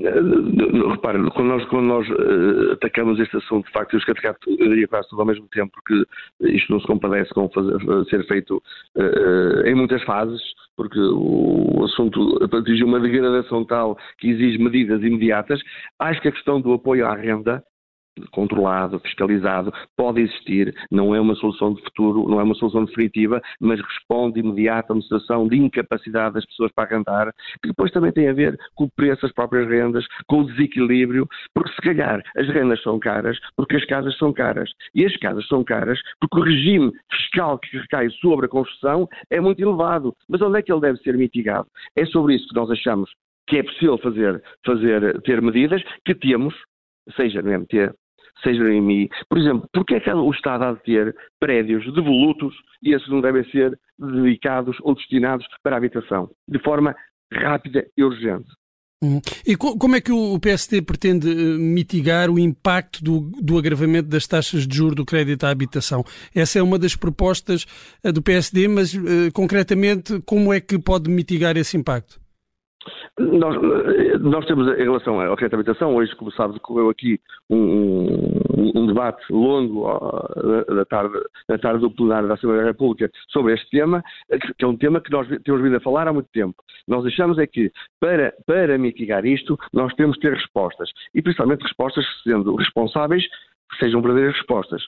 Repare, 0.00 1.18
quando 1.30 1.48
nós, 1.48 1.64
quando 1.66 1.86
nós 1.86 2.08
uh, 2.08 2.72
atacamos 2.72 3.18
este 3.20 3.36
assunto, 3.36 3.66
de 3.66 3.72
facto, 3.72 3.94
eu 3.94 3.98
escatacato, 4.00 4.50
eu 4.50 4.68
diria 4.68 4.88
quase 4.88 5.08
tudo 5.08 5.20
ao 5.20 5.26
mesmo 5.26 5.46
tempo, 5.48 5.72
porque 5.72 6.04
isto 6.52 6.72
não 6.72 6.80
se 6.80 6.86
compadece 6.86 7.32
com 7.32 7.48
fazer, 7.50 7.78
ser 8.10 8.26
feito 8.26 8.60
uh, 8.96 9.66
em 9.66 9.74
muitas 9.74 10.02
fases, 10.02 10.42
porque 10.76 10.98
o 10.98 11.84
assunto 11.84 12.38
atingiu 12.42 12.88
uma 12.88 12.98
degradação 12.98 13.64
tal 13.64 13.96
que 14.18 14.30
exige 14.30 14.58
medidas 14.58 15.00
imediatas. 15.00 15.60
Acho 16.00 16.20
que 16.20 16.28
a 16.28 16.32
questão 16.32 16.60
do 16.60 16.72
apoio 16.72 17.06
à 17.06 17.14
renda 17.14 17.62
controlado, 18.30 19.00
fiscalizado, 19.00 19.72
pode 19.96 20.20
existir, 20.20 20.74
não 20.90 21.14
é 21.14 21.20
uma 21.20 21.34
solução 21.34 21.74
de 21.74 21.82
futuro, 21.82 22.28
não 22.28 22.40
é 22.40 22.42
uma 22.42 22.54
solução 22.54 22.84
definitiva, 22.84 23.40
mas 23.60 23.80
responde 23.80 24.40
imediato 24.40 24.92
a 24.92 24.96
uma 24.96 25.02
situação 25.02 25.48
de 25.48 25.56
incapacidade 25.56 26.34
das 26.34 26.46
pessoas 26.46 26.70
para 26.72 26.84
arrendar, 26.84 27.32
que 27.62 27.68
depois 27.68 27.90
também 27.90 28.12
tem 28.12 28.28
a 28.28 28.32
ver 28.32 28.58
com 28.74 28.84
o 28.84 28.90
preço 28.94 29.22
das 29.22 29.32
próprias 29.32 29.68
rendas, 29.68 30.04
com 30.26 30.40
o 30.40 30.46
desequilíbrio, 30.46 31.26
porque 31.54 31.72
se 31.72 31.82
calhar 31.82 32.22
as 32.36 32.48
rendas 32.48 32.82
são 32.82 32.98
caras 32.98 33.38
porque 33.56 33.76
as 33.76 33.84
casas 33.84 34.16
são 34.18 34.32
caras. 34.32 34.70
E 34.94 35.04
as 35.04 35.16
casas 35.16 35.46
são 35.46 35.64
caras 35.64 35.98
porque 36.20 36.38
o 36.38 36.42
regime 36.42 36.92
fiscal 37.10 37.58
que 37.58 37.78
recai 37.78 38.08
sobre 38.20 38.46
a 38.46 38.48
construção 38.48 39.08
é 39.30 39.40
muito 39.40 39.62
elevado. 39.62 40.14
Mas 40.28 40.40
onde 40.42 40.58
é 40.58 40.62
que 40.62 40.72
ele 40.72 40.80
deve 40.80 40.98
ser 40.98 41.16
mitigado? 41.16 41.66
É 41.96 42.04
sobre 42.06 42.34
isso 42.34 42.48
que 42.48 42.54
nós 42.54 42.70
achamos 42.70 43.10
que 43.46 43.58
é 43.58 43.62
possível 43.62 43.98
fazer, 43.98 44.42
fazer 44.64 45.20
ter 45.22 45.42
medidas 45.42 45.82
que 46.04 46.14
temos, 46.14 46.54
seja 47.14 47.42
no 47.42 47.50
MT, 47.50 47.92
seja 48.42 48.62
no 48.62 48.72
IMI. 48.72 49.08
Por 49.28 49.38
exemplo, 49.38 49.68
porque 49.72 49.94
é 49.94 50.00
que 50.00 50.10
o 50.10 50.30
Estado 50.30 50.64
há 50.64 50.72
de 50.72 50.82
ter 50.82 51.16
prédios 51.40 51.84
devolutos 51.94 52.54
e 52.82 52.94
esses 52.94 53.08
não 53.08 53.20
devem 53.20 53.44
ser 53.50 53.78
dedicados 53.98 54.76
ou 54.82 54.94
destinados 54.94 55.46
para 55.62 55.76
a 55.76 55.78
habitação, 55.78 56.30
de 56.48 56.58
forma 56.58 56.94
rápida 57.32 57.86
e 57.96 58.02
urgente? 58.02 58.48
Uhum. 59.02 59.20
E 59.46 59.54
como 59.54 59.96
é 59.96 60.00
que 60.00 60.10
o 60.10 60.38
PSD 60.40 60.80
pretende 60.80 61.30
eh, 61.30 61.58
mitigar 61.58 62.30
o 62.30 62.38
impacto 62.38 63.04
do, 63.04 63.20
do, 63.20 63.58
agravamento 63.58 64.08
das 64.08 64.26
taxas 64.26 64.66
de 64.66 64.74
juros 64.74 64.96
do 64.96 65.04
crédito 65.04 65.44
à 65.44 65.50
habitação? 65.50 66.02
Essa 66.34 66.58
é 66.58 66.62
uma 66.62 66.78
das 66.78 66.96
propostas 66.96 67.66
eh, 68.02 68.10
do 68.10 68.22
PSD, 68.22 68.66
mas 68.66 68.94
eh, 68.94 69.30
concretamente 69.34 70.22
como 70.24 70.54
é 70.54 70.60
que 70.60 70.78
pode 70.78 71.10
mitigar 71.10 71.54
esse 71.58 71.76
impacto? 71.76 72.18
Nós, 73.16 73.56
nós, 74.20 74.44
temos, 74.46 74.66
em 74.76 74.82
relação 74.82 75.20
ao 75.20 75.36
crédito 75.36 75.54
à 75.54 75.56
habitação, 75.60 75.94
hoje, 75.94 76.14
como 76.16 76.32
sabe, 76.32 76.54
decorreu 76.54 76.90
aqui 76.90 77.20
um, 77.48 78.40
um, 78.74 78.86
debate 78.88 79.22
longo 79.32 79.84
na 80.68 80.84
tarde, 80.84 81.14
tarde 81.62 81.80
do 81.80 81.92
plenário 81.92 82.26
da 82.26 82.34
Assembleia 82.34 82.62
da 82.62 82.68
República 82.70 83.08
sobre 83.28 83.54
este 83.54 83.70
tema, 83.70 84.02
que 84.58 84.64
é 84.64 84.66
um 84.66 84.76
tema 84.76 85.00
que 85.00 85.12
nós 85.12 85.28
temos 85.44 85.62
vindo 85.62 85.76
a 85.76 85.80
falar 85.80 86.08
há 86.08 86.12
muito 86.12 86.28
tempo. 86.32 86.56
Nós 86.88 87.06
achamos 87.06 87.38
é 87.38 87.46
que, 87.46 87.70
para, 88.00 88.34
para 88.46 88.76
mitigar 88.78 89.24
isto, 89.24 89.56
nós 89.72 89.94
temos 89.94 90.16
que 90.16 90.22
ter 90.22 90.34
respostas, 90.34 90.90
e 91.14 91.22
principalmente 91.22 91.62
respostas 91.62 92.04
sendo 92.24 92.56
responsáveis 92.56 93.24
que 93.74 93.84
sejam 93.84 94.00
verdadeiras 94.00 94.36
respostas. 94.36 94.82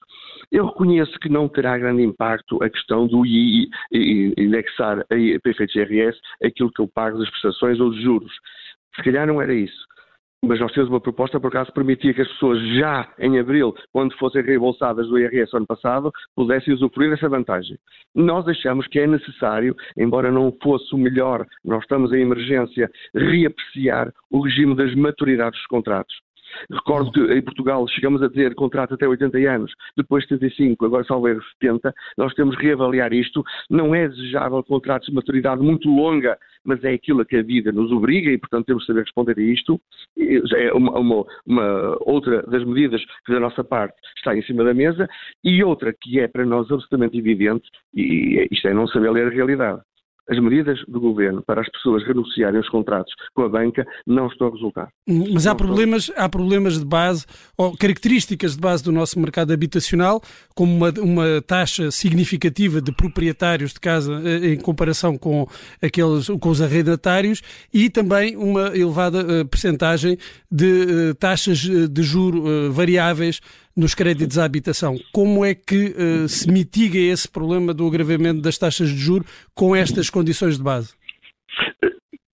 Eu 0.51 0.67
reconheço 0.67 1.19
que 1.19 1.29
não 1.29 1.49
terá 1.49 1.77
grande 1.77 2.03
impacto 2.03 2.63
a 2.63 2.71
questão 2.71 3.07
do 3.07 3.25
II 3.27 3.69
indexar 4.37 5.05
a 5.11 5.15
efeitos 5.17 5.75
IRS 5.75 6.19
aquilo 6.43 6.73
que 6.73 6.81
eu 6.81 6.89
pago 6.89 7.19
das 7.19 7.31
prestações 7.31 7.81
ou 7.81 7.91
dos 7.91 8.03
juros. 8.03 8.33
Se 8.95 9.03
calhar 9.03 9.27
não 9.27 9.41
era 9.43 9.55
isso. 9.55 9.87
Mas 10.45 10.61
nós 10.61 10.73
temos 10.73 10.91
uma 10.91 11.01
proposta, 11.01 11.41
por 11.41 11.49
acaso, 11.49 11.73
permitia 11.73 12.13
que 12.13 12.21
as 12.21 12.29
pessoas 12.29 12.61
já 12.77 13.11
em 13.19 13.39
abril, 13.39 13.75
quando 13.93 14.17
fossem 14.17 14.43
reembolsadas 14.43 15.09
do 15.09 15.19
IRS 15.19 15.57
ano 15.57 15.67
passado, 15.67 16.13
pudessem 16.37 16.75
usufruir 16.75 17.11
dessa 17.11 17.29
vantagem. 17.29 17.77
Nós 18.15 18.47
achamos 18.47 18.87
que 18.87 19.01
é 19.01 19.07
necessário, 19.07 19.75
embora 19.97 20.31
não 20.31 20.57
fosse 20.63 20.95
o 20.95 20.99
melhor, 20.99 21.47
nós 21.65 21.83
estamos 21.83 22.13
em 22.13 22.21
emergência, 22.21 22.91
reapreciar 23.15 24.13
o 24.31 24.41
regime 24.41 24.77
das 24.77 24.95
maturidades 24.95 25.59
dos 25.59 25.67
contratos. 25.67 26.15
Recordo 26.71 27.11
que 27.13 27.21
em 27.21 27.43
Portugal 27.43 27.87
chegamos 27.89 28.23
a 28.23 28.29
ter 28.29 28.55
contrato 28.55 28.95
até 28.95 29.07
80 29.07 29.39
anos, 29.39 29.73
depois 29.97 30.25
75, 30.25 30.85
agora 30.85 31.05
salvo 31.05 31.29
erro 31.29 31.43
70. 31.61 31.95
Nós 32.17 32.35
temos 32.35 32.57
que 32.57 32.67
reavaliar 32.67 33.13
isto. 33.13 33.45
Não 33.71 33.95
é 33.95 34.09
desejável 34.09 34.63
contratos 34.63 35.09
de 35.09 35.15
maturidade 35.15 35.63
muito 35.63 35.89
longa, 35.89 36.39
mas 36.65 36.83
é 36.85 36.93
aquilo 36.93 37.21
a 37.21 37.25
que 37.25 37.37
a 37.37 37.43
vida 37.43 37.71
nos 37.73 37.93
obriga 37.93 38.31
e, 38.31 38.39
portanto, 38.39 38.67
temos 38.67 38.83
que 38.85 38.89
saber 38.89 39.03
responder 39.03 39.39
a 39.39 39.43
isto. 39.43 39.81
É 40.19 40.73
uma, 40.73 40.99
uma, 40.99 41.25
uma 41.47 41.97
outra 42.01 42.43
das 42.43 42.65
medidas 42.65 43.03
que 43.25 43.33
da 43.33 43.41
nossa 43.41 43.63
parte 43.63 43.97
está 44.17 44.37
em 44.37 44.43
cima 44.43 44.65
da 44.65 44.75
mesa 44.75 45.09
e 45.45 45.63
outra 45.63 45.93
que 45.93 46.21
é 46.21 46.29
para 46.29 46.45
nós 46.45 46.71
absolutamente 46.71 47.19
evidente, 47.19 47.69
e 47.95 48.47
isto 48.51 48.69
é 48.69 48.75
não 48.75 48.87
saber 48.89 49.11
ler 49.11 49.29
a 49.29 49.31
realidade 49.31 49.81
as 50.29 50.39
medidas 50.39 50.79
do 50.89 51.01
governo 51.01 51.43
para 51.43 51.61
as 51.61 51.69
pessoas 51.71 52.05
renunciarem 52.07 52.61
os 52.61 52.69
contratos 52.69 53.13
com 53.35 53.43
a 53.43 53.49
banca 53.49 53.87
não 54.07 54.27
estão 54.27 54.49
a 54.49 54.51
resultar. 54.51 54.89
Mas 55.33 55.47
há 55.47 55.55
problemas, 55.55 56.11
há 56.17 56.29
problemas 56.29 56.79
de 56.79 56.85
base, 56.85 57.27
ou 57.57 57.77
características 57.77 58.55
de 58.55 58.61
base 58.61 58.83
do 58.83 58.93
nosso 58.93 59.19
mercado 59.19 59.53
habitacional, 59.53 60.21
como 60.55 60.75
uma, 60.75 60.91
uma 61.01 61.43
taxa 61.47 61.91
significativa 61.91 62.81
de 62.81 62.93
proprietários 62.93 63.73
de 63.73 63.81
casa 63.81 64.21
eh, 64.25 64.53
em 64.53 64.57
comparação 64.57 65.17
com, 65.17 65.47
aqueles, 65.83 66.29
com 66.29 66.49
os 66.49 66.61
arrendatários 66.61 67.43
e 67.73 67.89
também 67.89 68.37
uma 68.37 68.77
elevada 68.77 69.43
uh, 69.43 69.47
percentagem 69.47 70.19
de 70.51 71.11
uh, 71.11 71.15
taxas 71.15 71.59
de 71.59 72.03
juro 72.03 72.45
uh, 72.45 72.73
variáveis 72.73 73.41
nos 73.77 73.95
créditos 73.95 74.39
à 74.39 74.45
habitação. 74.45 74.97
Como 75.13 75.45
é 75.45 75.55
que 75.55 75.95
uh, 75.97 76.29
se 76.29 76.51
mitiga 76.51 76.99
esse 76.99 77.29
problema 77.31 77.75
do 77.75 77.87
agravamento 77.87 78.41
das 78.41 78.57
taxas 78.57 78.89
de 78.89 78.97
juros 78.97 79.27
com 79.55 79.77
estas 79.77 80.09
condições 80.09 80.57
de 80.57 80.63
base? 80.63 80.95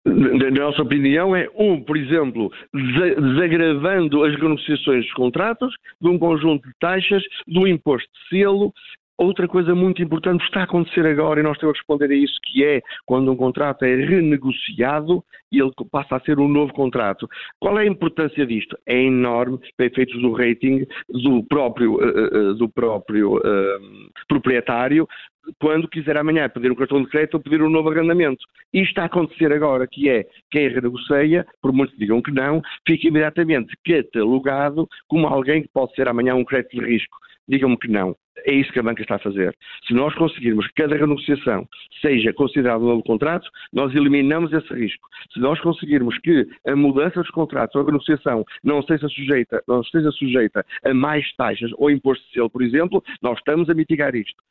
Na 0.05 0.51
nossa 0.51 0.83
opinião, 0.83 1.37
é 1.37 1.49
um, 1.57 1.83
por 1.83 1.97
exemplo, 1.97 2.51
desagravando 2.75 4.25
as 4.25 4.33
negociações 4.33 5.05
dos 5.05 5.15
contratos, 5.15 5.73
de 6.01 6.09
um 6.09 6.19
conjunto 6.19 6.67
de 6.67 6.75
taxas, 6.81 7.23
do 7.47 7.67
imposto 7.67 8.09
de 8.13 8.39
selo, 8.39 8.73
Outra 9.21 9.47
coisa 9.47 9.75
muito 9.75 10.03
importante 10.03 10.43
está 10.45 10.61
a 10.61 10.65
acontecer 10.65 11.05
agora, 11.05 11.41
e 11.41 11.43
nós 11.43 11.59
temos 11.59 11.75
que 11.75 11.81
responder 11.81 12.11
a 12.11 12.17
isso, 12.17 12.41
que 12.43 12.65
é 12.65 12.81
quando 13.05 13.31
um 13.31 13.37
contrato 13.37 13.85
é 13.85 13.95
renegociado 13.95 15.23
e 15.53 15.61
ele 15.61 15.71
passa 15.93 16.17
a 16.17 16.21
ser 16.21 16.39
um 16.39 16.49
novo 16.49 16.73
contrato. 16.73 17.29
Qual 17.59 17.79
é 17.79 17.83
a 17.83 17.87
importância 17.87 18.47
disto? 18.47 18.79
É 18.87 18.99
enorme 18.99 19.59
para 19.77 19.85
efeitos 19.85 20.19
do 20.23 20.33
rating 20.33 20.87
do 21.11 21.45
próprio, 21.45 21.97
uh, 21.97 22.53
uh, 22.53 22.55
do 22.55 22.67
próprio 22.67 23.37
uh, 23.37 24.11
proprietário, 24.27 25.07
quando 25.61 25.87
quiser 25.87 26.17
amanhã 26.17 26.49
pedir 26.49 26.73
um 26.73 26.75
cartão 26.75 27.03
de 27.03 27.11
crédito 27.11 27.35
ou 27.35 27.41
pedir 27.41 27.61
um 27.61 27.69
novo 27.69 27.91
arrendamento. 27.91 28.43
Isto 28.73 28.89
está 28.89 29.03
a 29.03 29.07
acontecer 29.07 29.53
agora, 29.53 29.87
que 29.87 30.09
é 30.09 30.25
quem 30.51 30.67
renegocia, 30.71 31.47
por 31.61 31.75
muitos 31.75 31.99
digam 31.99 32.23
que 32.23 32.31
não, 32.31 32.63
fica 32.87 33.09
imediatamente 33.09 33.77
catalogado 33.85 34.89
como 35.09 35.27
alguém 35.27 35.61
que 35.61 35.69
pode 35.69 35.95
ser 35.95 36.09
amanhã 36.09 36.35
um 36.35 36.45
crédito 36.45 36.81
de 36.81 36.87
risco. 36.87 37.19
Digam-me 37.47 37.77
que 37.77 37.89
não. 37.89 38.17
É 38.47 38.55
isso 38.55 38.73
que 38.73 38.79
a 38.79 38.83
banca 38.83 39.03
está 39.03 39.17
a 39.17 39.19
fazer. 39.19 39.57
Se 39.87 39.95
nós 39.95 40.15
conseguirmos 40.15 40.67
que 40.69 40.83
cada 40.83 40.97
renegociação 40.97 41.69
seja 42.01 42.33
considerada 42.33 42.83
um 42.83 42.89
novo 42.89 43.03
contrato, 43.03 43.49
nós 43.73 43.95
eliminamos 43.95 44.53
esse 44.53 44.73
risco. 44.73 45.09
Se 45.33 45.41
nós 45.41 45.61
conseguirmos 45.61 46.19
que 46.19 46.47
a 46.67 46.75
mudança 46.75 47.21
dos 47.21 47.31
contratos 47.31 47.75
ou 47.75 47.83
a 47.83 47.85
renegociação 47.85 48.45
não 48.63 48.81
esteja 48.81 49.09
sujeita, 49.09 49.63
não 49.67 49.81
esteja 49.81 50.11
sujeita 50.13 50.65
a 50.85 50.95
mais 50.95 51.31
taxas 51.37 51.71
ou 51.77 51.91
imposto 51.91 52.25
de 52.27 52.35
selo, 52.35 52.51
por 52.51 52.63
exemplo, 52.63 53.03
nós 53.23 53.39
estamos 53.39 53.69
a 53.69 53.75
mitigar 53.75 54.15
isto. 54.15 54.43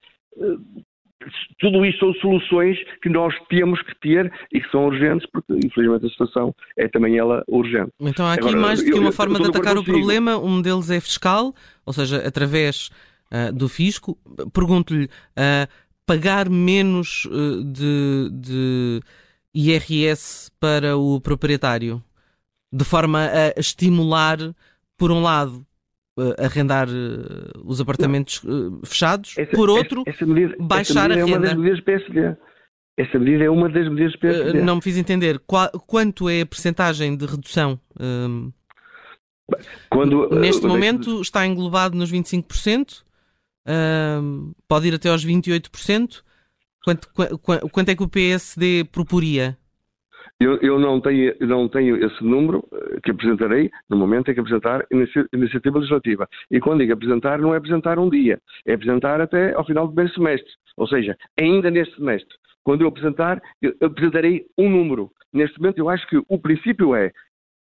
Tudo 1.60 1.86
isto 1.86 2.00
são 2.00 2.14
soluções 2.22 2.78
que 3.02 3.10
nós 3.10 3.36
temos 3.50 3.82
que 3.82 3.94
ter 4.00 4.32
e 4.54 4.62
que 4.62 4.72
são 4.72 4.86
urgentes, 4.86 5.28
porque 5.32 5.54
infelizmente 5.54 6.06
a 6.06 6.10
situação 6.10 6.56
é 6.78 6.88
também 6.88 7.18
ela 7.18 7.44
urgente. 7.48 7.92
Então 8.00 8.26
há 8.26 8.34
aqui 8.34 8.48
Agora, 8.48 8.62
mais 8.62 8.82
do 8.82 8.86
que 8.86 8.98
uma 8.98 9.10
eu, 9.10 9.14
forma 9.14 9.38
eu, 9.38 9.44
de 9.44 9.50
atacar 9.50 9.78
o 9.78 9.84
problema, 9.84 10.38
um 10.38 10.62
deles 10.62 10.90
é 10.90 11.00
fiscal, 11.02 11.54
ou 11.86 11.92
seja, 11.92 12.26
através 12.26 12.90
uh, 13.32 13.54
do 13.54 13.70
fisco. 13.70 14.18
Pergunto-lhe, 14.54 15.06
uh, 15.06 15.68
pagar 16.06 16.50
menos 16.50 17.26
uh, 17.26 17.64
de, 17.64 18.30
de 18.34 19.02
IRS 19.54 20.52
para 20.60 20.98
o 20.98 21.20
proprietário, 21.22 22.04
de 22.72 22.84
forma 22.84 23.28
a 23.28 23.60
estimular, 23.60 24.38
por 24.98 25.12
um 25.12 25.22
lado, 25.22 25.66
arrendar 26.38 26.88
os 27.64 27.80
apartamentos 27.80 28.42
fechados, 28.84 29.38
essa, 29.38 29.56
por 29.56 29.70
outro, 29.70 30.04
essa, 30.06 30.18
essa 30.18 30.26
medida, 30.26 30.56
baixar 30.60 31.10
a 31.10 31.16
renda. 31.16 31.32
É 31.32 31.36
uma 31.36 31.40
das 31.40 31.56
medidas 31.56 31.80
PSD. 31.80 32.36
Essa 32.98 33.18
medida 33.18 33.44
é 33.46 33.50
uma 33.50 33.70
das 33.70 33.88
medidas 33.88 34.16
PSD. 34.18 34.62
Não 34.62 34.76
me 34.76 34.82
fiz 34.82 34.98
entender. 34.98 35.40
Qual, 35.48 35.70
quanto 35.88 36.28
é 36.28 36.42
a 36.42 36.46
percentagem 36.46 37.16
de 37.16 37.26
redução? 37.26 37.80
Quando, 39.90 40.30
Neste 40.30 40.66
momento 40.68 41.22
está 41.22 41.46
englobado 41.46 41.98
nos 41.98 42.12
25%? 42.12 43.04
Pode 44.68 44.88
ir 44.88 44.96
até 44.96 45.10
aos 45.10 45.26
28%. 45.26 46.24
Quanto, 46.84 47.10
quanto 47.72 47.90
é 47.90 47.96
que 47.96 48.04
o 48.04 48.10
PSD 48.10 48.86
proporia? 48.86 49.58
Eu, 50.40 50.58
eu, 50.62 50.80
não, 50.80 51.02
tenho, 51.02 51.36
não 51.42 51.68
tenho 51.68 51.98
esse 51.98 52.24
número 52.24 52.66
eh, 52.72 53.00
que 53.04 53.12
apresentarei 53.12 53.70
no 53.90 53.98
momento 53.98 54.32
em 54.32 54.34
que 54.34 54.40
apresentar 54.40 54.86
iniciativa 55.34 55.80
legislativa. 55.80 56.30
E 56.50 56.62
quando 56.62 56.80
digo 56.80 56.94
apresentar, 56.94 57.40
não 57.40 57.54
é 57.54 57.58
apresentar 57.58 58.00
um 58.00 58.10
dia, 58.10 58.40
é 58.66 58.74
apresentar 58.74 59.20
até 59.20 59.54
ao 59.54 59.66
final 59.66 59.86
do 59.86 59.94
primeiro 59.94 60.14
semestre. 60.14 60.50
Ou 60.78 60.88
seja, 60.88 61.18
ainda 61.38 61.70
neste 61.70 61.94
semestre. 61.96 62.34
Quando 62.64 62.82
eu 62.82 62.88
apresentar, 62.88 63.42
eu 63.62 63.74
apresentarei 63.82 64.46
um 64.58 64.70
número. 64.70 65.12
Neste 65.34 65.60
momento, 65.60 65.80
eu 65.80 65.90
acho 65.90 66.08
que 66.08 66.22
o 66.26 66.40
princípio 66.40 66.96
é, 66.96 67.12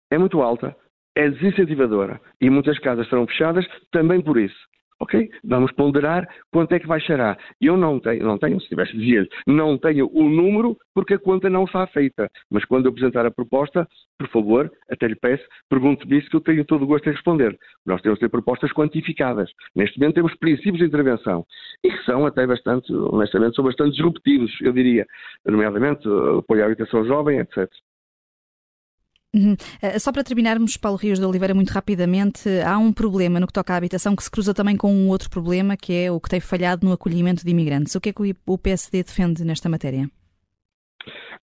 é 0.10 0.18
muito 0.18 0.42
alta, 0.42 0.76
é 1.16 1.30
desincentivadora 1.30 2.20
e 2.42 2.50
muitas 2.50 2.80
casas 2.80 3.08
serão 3.08 3.28
fechadas 3.28 3.66
também 3.92 4.20
por 4.20 4.40
isso. 4.40 4.58
Ok? 5.04 5.30
Vamos 5.44 5.74
ponderar 5.74 6.26
quanto 6.50 6.72
é 6.74 6.80
que 6.80 6.88
baixará. 6.88 7.38
Eu 7.60 7.76
não 7.76 8.00
tenho, 8.00 8.24
não 8.26 8.38
tenho, 8.38 8.60
se 8.62 8.70
tivesse 8.70 8.98
dizer, 8.98 9.28
não 9.46 9.78
tenho 9.78 10.10
o 10.14 10.30
número 10.30 10.78
porque 10.96 11.16
a 11.16 11.20
conta 11.20 11.50
não 11.50 11.66
está 11.66 11.86
feita. 11.88 12.30
Mas 12.50 12.64
quando 12.64 12.86
eu 12.86 12.92
apresentar 12.92 13.26
a 13.26 13.32
proposta, 13.32 13.86
por 14.18 14.30
favor, 14.30 14.72
até 14.90 15.06
lhe 15.06 15.16
peço, 15.16 15.44
pergunte-me 15.70 16.20
isso 16.20 16.30
que 16.30 16.38
eu 16.38 16.42
tenho 16.42 16.64
todo 16.64 16.84
o 16.84 16.88
gosto 16.88 17.10
em 17.10 17.12
responder. 17.12 17.58
Nós 17.86 18.02
temos 18.02 18.18
de 18.18 18.22
ter 18.22 18.30
propostas 18.30 18.72
quantificadas. 18.72 19.52
Neste 19.76 20.00
momento 20.00 20.16
temos 20.16 20.34
princípios 20.36 20.78
de 20.78 20.86
intervenção 20.86 21.46
e 21.84 21.92
que 21.92 22.06
são 22.06 22.26
até 22.26 22.48
bastante, 22.48 22.94
honestamente, 22.94 23.58
são 23.58 23.66
bastante 23.66 23.92
disruptivos, 23.92 24.52
eu 24.62 24.72
diria, 24.72 25.06
nomeadamente 25.46 26.08
apoio 26.40 26.64
à 26.64 26.66
habitação 26.68 27.04
jovem, 27.06 27.40
etc. 27.40 27.70
Uhum. 29.34 29.54
Uh, 29.54 30.00
só 30.00 30.12
para 30.12 30.24
terminarmos, 30.24 30.78
Paulo 30.78 30.98
Rios 30.98 31.20
de 31.20 31.26
Oliveira, 31.26 31.54
muito 31.54 31.72
rapidamente, 31.72 32.48
há 32.66 32.78
um 32.78 32.94
problema 32.94 33.40
no 33.40 33.48
que 33.48 33.54
toca 33.54 33.74
à 33.74 33.78
habitação 33.78 34.16
que 34.16 34.24
se 34.24 34.30
cruza 34.30 34.54
também 34.54 34.78
com 34.78 34.94
um 34.94 35.10
outro 35.10 35.30
problema, 35.30 35.76
que 35.76 35.94
é 35.94 36.12
o 36.12 36.20
que 36.20 36.30
tem 36.30 36.40
falhado 36.40 36.86
no 36.86 36.94
acolhimento 36.94 37.44
de 37.44 37.50
imigrantes. 37.50 37.96
O 37.96 38.02
que 38.02 38.10
é 38.10 38.14
que 38.14 38.36
o 38.46 38.58
PSD 38.58 39.04
defende 39.04 39.44
nesta 39.44 39.68
matéria? 39.68 40.08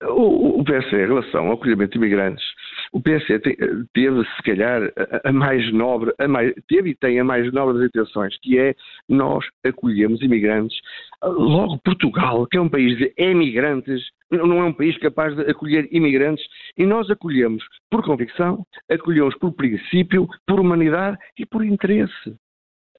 O, 0.03 0.61
o 0.61 0.65
PSD, 0.65 1.05
em 1.05 1.09
relação 1.09 1.49
ao 1.49 1.55
acolhimento 1.55 1.93
de 1.93 1.99
imigrantes, 1.99 2.45
o 2.93 3.01
PSD 3.01 3.57
teve, 3.93 4.25
se 4.37 4.43
calhar, 4.45 4.91
a, 4.97 5.29
a, 5.29 5.33
mais 5.33 5.71
nobre, 5.73 6.13
a 6.19 6.27
mais, 6.27 6.55
teve 6.69 6.91
e 6.91 6.95
tem 6.95 7.21
a 7.21 7.25
mais 7.25 7.53
nobre 7.53 7.79
das 7.79 7.89
intenções, 7.89 8.37
que 8.41 8.59
é 8.59 8.75
nós 9.09 9.45
acolhemos 9.65 10.23
imigrantes. 10.23 10.77
Logo, 11.23 11.79
Portugal, 11.85 12.47
que 12.47 12.57
é 12.57 12.61
um 12.61 12.69
país 12.69 12.97
de 12.97 13.13
emigrantes, 13.19 14.03
não 14.31 14.61
é 14.61 14.65
um 14.65 14.73
país 14.73 14.97
capaz 14.99 15.35
de 15.35 15.43
acolher 15.51 15.89
imigrantes, 15.91 16.45
e 16.77 16.87
nós 16.87 17.11
acolhemos 17.11 17.65
por 17.91 18.05
convicção, 18.05 18.65
acolhemos 18.91 19.37
por 19.39 19.53
princípio, 19.53 20.29
por 20.47 20.61
humanidade 20.61 21.17
e 21.39 21.45
por 21.45 21.65
interesse 21.65 22.35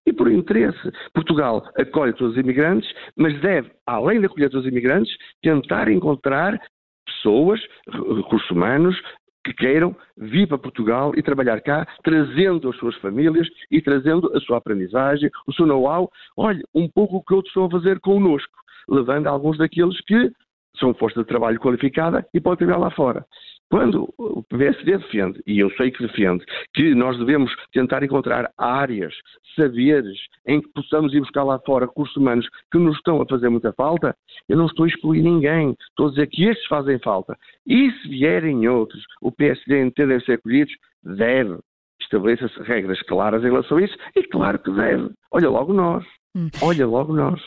e 0.05 0.11
por 0.11 0.31
interesse. 0.31 0.91
Portugal 1.13 1.63
acolhe 1.77 2.13
todos 2.13 2.33
os 2.33 2.39
imigrantes, 2.39 2.91
mas 3.15 3.39
deve, 3.41 3.71
além 3.85 4.19
de 4.19 4.25
acolher 4.25 4.49
todos 4.49 4.65
os 4.65 4.71
imigrantes, 4.71 5.15
tentar 5.41 5.89
encontrar 5.89 6.59
pessoas, 7.05 7.59
recursos 7.87 8.49
humanos, 8.49 8.99
que 9.43 9.53
queiram 9.53 9.95
vir 10.17 10.47
para 10.47 10.57
Portugal 10.57 11.13
e 11.15 11.23
trabalhar 11.23 11.61
cá, 11.61 11.87
trazendo 12.03 12.69
as 12.69 12.75
suas 12.77 12.95
famílias 12.97 13.47
e 13.71 13.81
trazendo 13.81 14.31
a 14.35 14.39
sua 14.41 14.57
aprendizagem, 14.57 15.31
o 15.47 15.53
seu 15.53 15.65
know-how. 15.65 16.11
Olha, 16.37 16.61
um 16.75 16.87
pouco 16.87 17.17
o 17.17 17.23
que 17.23 17.33
outros 17.33 17.49
estão 17.49 17.65
a 17.65 17.71
fazer 17.71 17.99
connosco, 17.99 18.53
levando 18.87 19.27
alguns 19.27 19.57
daqueles 19.57 19.99
que 20.01 20.31
são 20.77 20.93
força 20.93 21.19
de 21.21 21.27
trabalho 21.27 21.59
qualificada 21.59 22.25
e 22.33 22.39
podem 22.39 22.59
trabalhar 22.59 22.85
lá 22.85 22.91
fora. 22.91 23.25
Quando 23.71 24.13
o 24.17 24.43
PSD 24.43 24.97
defende, 24.97 25.41
e 25.47 25.59
eu 25.59 25.71
sei 25.71 25.91
que 25.91 26.05
defende, 26.05 26.43
que 26.73 26.93
nós 26.93 27.17
devemos 27.17 27.49
tentar 27.71 28.03
encontrar 28.03 28.51
áreas, 28.57 29.13
saberes, 29.55 30.17
em 30.45 30.59
que 30.59 30.67
possamos 30.73 31.13
ir 31.13 31.21
buscar 31.21 31.45
lá 31.45 31.57
fora 31.65 31.85
recursos 31.85 32.17
humanos 32.17 32.45
que 32.69 32.77
nos 32.77 32.97
estão 32.97 33.21
a 33.21 33.25
fazer 33.25 33.47
muita 33.47 33.71
falta, 33.71 34.13
eu 34.49 34.57
não 34.57 34.65
estou 34.65 34.83
a 34.83 34.89
excluir 34.89 35.21
ninguém. 35.21 35.73
Estou 35.89 36.07
a 36.07 36.09
dizer 36.09 36.27
que 36.27 36.43
estes 36.49 36.67
fazem 36.67 36.99
falta. 36.99 37.37
E 37.65 37.89
se 37.91 38.09
vierem 38.09 38.67
outros, 38.67 39.01
o 39.21 39.31
PSD 39.31 39.79
entender 39.79 40.21
ser 40.23 40.33
acolhidos, 40.33 40.73
deve. 41.01 41.57
Estabeleça-se 42.01 42.61
regras 42.63 43.01
claras 43.03 43.41
em 43.41 43.51
relação 43.51 43.77
a 43.77 43.83
isso, 43.83 43.95
e 44.17 44.23
claro 44.23 44.59
que 44.59 44.71
deve. 44.71 45.11
Olha 45.31 45.49
logo 45.49 45.71
nós. 45.71 46.03
Hum. 46.35 46.49
Olha 46.61 46.85
logo 46.85 47.15
nós. 47.15 47.41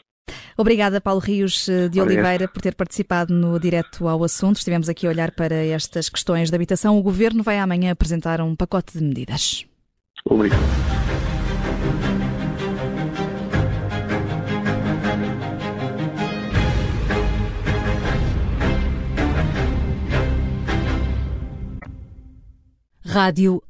Obrigada, 0.57 1.01
Paulo 1.01 1.21
Rios 1.21 1.69
eh, 1.69 1.89
de 1.89 2.01
Oliveira, 2.01 2.47
por 2.47 2.63
ter 2.63 2.75
participado 2.75 3.35
no 3.35 3.59
Direto 3.59 4.07
ao 4.07 4.23
Assunto. 4.23 4.57
Estivemos 4.57 4.89
aqui 4.89 5.07
a 5.07 5.11
olhar 5.11 5.33
para 5.33 5.55
estas 5.55 6.09
questões 6.09 6.49
de 6.49 6.55
habitação. 6.55 6.97
O 6.99 7.03
Governo 7.03 7.43
vai 7.43 7.59
amanhã 7.59 7.91
apresentar 7.91 8.41
um 8.41 8.55
pacote 8.55 8.97
de 8.97 9.05
medidas. 9.05 9.67
Obrigado. 10.25 10.63
Rádio 23.15 23.63